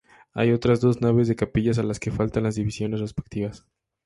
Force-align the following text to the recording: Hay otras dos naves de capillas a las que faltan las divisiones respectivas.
Hay 0.33 0.51
otras 0.51 0.81
dos 0.81 0.99
naves 0.99 1.27
de 1.27 1.35
capillas 1.35 1.77
a 1.77 1.83
las 1.83 1.99
que 1.99 2.09
faltan 2.09 2.41
las 2.41 2.55
divisiones 2.55 3.01
respectivas. 3.01 3.67